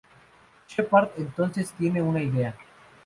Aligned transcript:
Sheppard 0.67 1.11
entonces 1.17 1.73
tiene 1.73 2.01
una 2.01 2.23
idea. 2.23 2.55